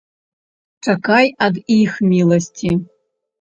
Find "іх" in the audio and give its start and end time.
1.77-2.01